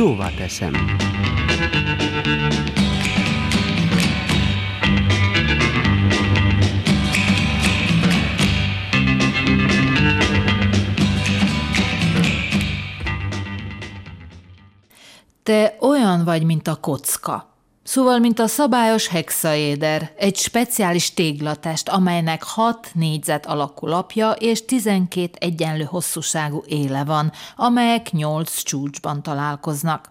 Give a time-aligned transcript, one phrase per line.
[0.00, 0.72] szóva teszem.
[15.42, 17.59] Te olyan vagy, mint a kocka.
[17.82, 25.30] Szóval, mint a szabályos hexaéder, egy speciális téglatest, amelynek 6 négyzet alakú lapja és 12
[25.38, 30.10] egyenlő hosszúságú éle van, amelyek 8 csúcsban találkoznak.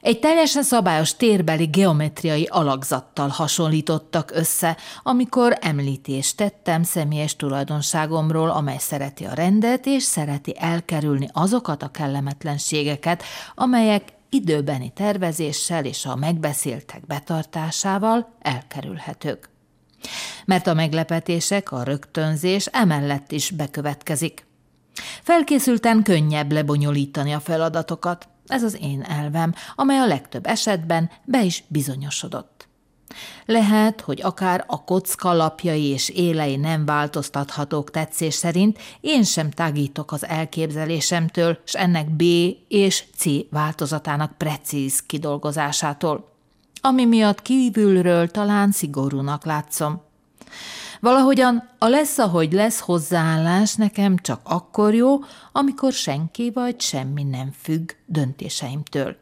[0.00, 9.24] Egy teljesen szabályos térbeli geometriai alakzattal hasonlítottak össze, amikor említést tettem személyes tulajdonságomról, amely szereti
[9.24, 13.22] a rendet és szereti elkerülni azokat a kellemetlenségeket,
[13.54, 19.48] amelyek időbeni tervezéssel és a megbeszéltek betartásával elkerülhetők.
[20.44, 24.46] Mert a meglepetések, a rögtönzés emellett is bekövetkezik.
[25.22, 28.28] Felkészülten könnyebb lebonyolítani a feladatokat.
[28.46, 32.68] Ez az én elvem, amely a legtöbb esetben be is bizonyosodott.
[33.44, 40.12] Lehet, hogy akár a kocka lapjai és élei nem változtathatók tetszés szerint, én sem tágítok
[40.12, 42.22] az elképzelésemtől, s ennek B
[42.68, 46.28] és C változatának precíz kidolgozásától,
[46.80, 50.00] ami miatt kívülről talán szigorúnak látszom.
[51.00, 55.18] Valahogyan a lesz, ahogy lesz hozzáállás nekem csak akkor jó,
[55.52, 59.16] amikor senki vagy semmi nem függ döntéseimtől.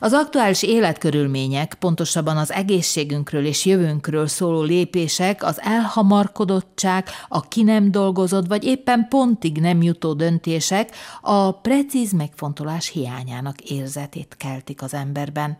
[0.00, 7.90] Az aktuális életkörülmények, pontosabban az egészségünkről és jövőnkről szóló lépések, az elhamarkodottság, a ki nem
[7.90, 10.90] dolgozott, vagy éppen pontig nem jutó döntések
[11.20, 15.56] a precíz megfontolás hiányának érzetét keltik az emberben.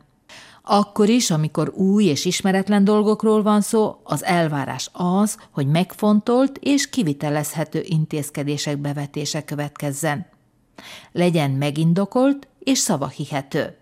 [0.67, 6.91] Akkor is, amikor új és ismeretlen dolgokról van szó, az elvárás az, hogy megfontolt és
[6.91, 10.27] kivitelezhető intézkedések bevetése következzen.
[11.13, 13.77] Legyen megindokolt és szavahihető.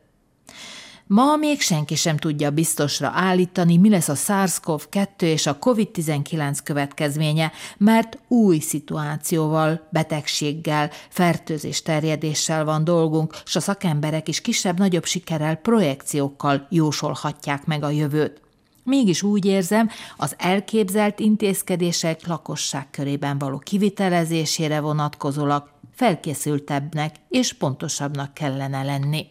[1.14, 7.52] Ma még senki sem tudja biztosra állítani, mi lesz a SARS-CoV-2 és a COVID-19 következménye,
[7.76, 16.66] mert új szituációval, betegséggel, fertőzés terjedéssel van dolgunk, s a szakemberek is kisebb-nagyobb sikerrel, projekciókkal
[16.70, 18.40] jósolhatják meg a jövőt.
[18.84, 28.82] Mégis úgy érzem, az elképzelt intézkedések lakosság körében való kivitelezésére vonatkozólag felkészültebbnek és pontosabbnak kellene
[28.82, 29.26] lenni.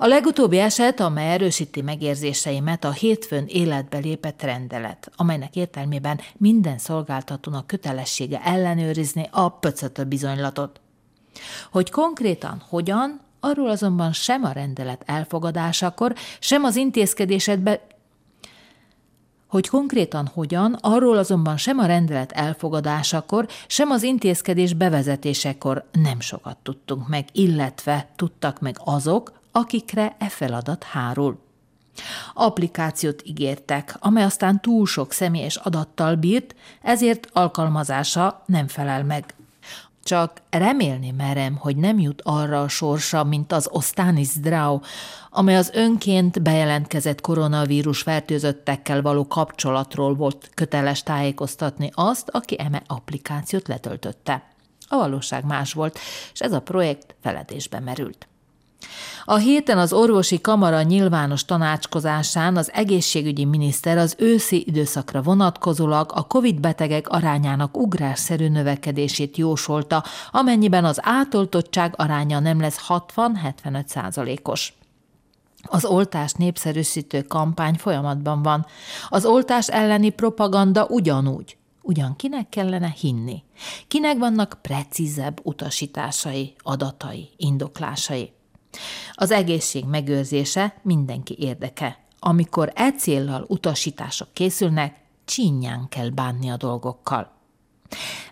[0.00, 7.66] A legutóbbi eset, amely erősíti megérzéseimet, a hétfőn életbe lépett rendelet, amelynek értelmében minden szolgáltatónak
[7.66, 10.80] kötelessége ellenőrizni a pöcötő bizonylatot.
[11.70, 17.80] Hogy konkrétan hogyan, arról azonban sem a rendelet elfogadásakor, sem az intézkedésedbe
[19.46, 26.56] hogy konkrétan hogyan, arról azonban sem a rendelet elfogadásakor, sem az intézkedés bevezetésekor nem sokat
[26.62, 31.46] tudtunk meg, illetve tudtak meg azok, akikre e feladat hárul.
[32.34, 39.34] Applikációt ígértek, amely aztán túl sok személyes adattal bírt, ezért alkalmazása nem felel meg.
[40.02, 44.80] Csak remélni merem, hogy nem jut arra a sorsa, mint az Ostanis Drau,
[45.30, 53.68] amely az önként bejelentkezett koronavírus fertőzöttekkel való kapcsolatról volt köteles tájékoztatni azt, aki eme applikációt
[53.68, 54.42] letöltötte.
[54.88, 55.98] A valóság más volt,
[56.32, 58.28] és ez a projekt feledésbe merült.
[59.30, 66.26] A héten az orvosi kamara nyilvános tanácskozásán az egészségügyi miniszter az őszi időszakra vonatkozólag a
[66.26, 74.72] COVID betegek arányának ugrásszerű növekedését jósolta, amennyiben az átoltottság aránya nem lesz 60-75 százalékos.
[75.62, 78.66] Az oltás népszerűsítő kampány folyamatban van.
[79.08, 81.56] Az oltás elleni propaganda ugyanúgy.
[81.82, 83.42] Ugyan kinek kellene hinni?
[83.88, 88.36] Kinek vannak precízebb utasításai, adatai, indoklásai?
[89.12, 91.98] Az egészség megőrzése mindenki érdeke.
[92.18, 97.36] Amikor e céllal utasítások készülnek, csínyán kell bánni a dolgokkal.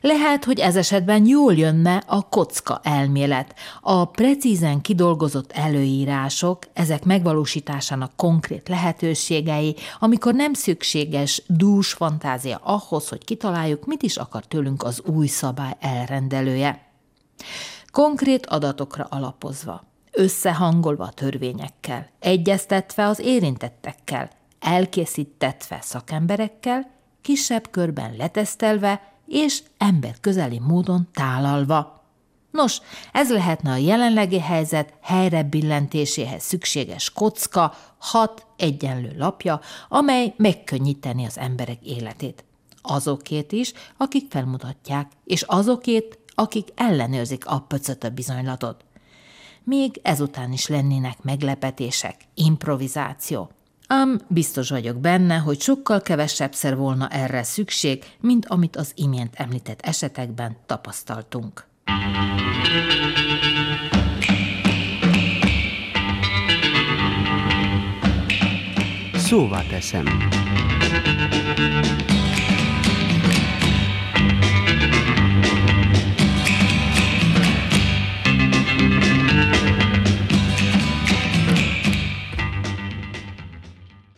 [0.00, 8.12] Lehet, hogy ez esetben jól jönne a kocka elmélet, a precízen kidolgozott előírások, ezek megvalósításának
[8.16, 15.02] konkrét lehetőségei, amikor nem szükséges dús fantázia ahhoz, hogy kitaláljuk, mit is akar tőlünk az
[15.04, 16.86] új szabály elrendelője.
[17.92, 19.84] Konkrét adatokra alapozva
[20.16, 24.30] összehangolva a törvényekkel, egyeztetve az érintettekkel,
[24.60, 26.90] elkészítetve szakemberekkel,
[27.22, 32.04] kisebb körben letesztelve és emberközeli módon tálalva.
[32.50, 32.80] Nos,
[33.12, 41.38] ez lehetne a jelenlegi helyzet helyre billentéséhez szükséges kocka, hat egyenlő lapja, amely megkönnyíteni az
[41.38, 42.44] emberek életét.
[42.82, 48.85] Azokét is, akik felmutatják, és azokét, akik ellenőrzik a pöcötö bizonylatot.
[49.66, 53.50] Még ezután is lennének meglepetések, improvizáció.
[53.86, 59.80] Ám biztos vagyok benne, hogy sokkal kevesebbszer volna erre szükség, mint amit az imént említett
[59.80, 61.66] esetekben tapasztaltunk.
[69.14, 70.06] Szóval teszem.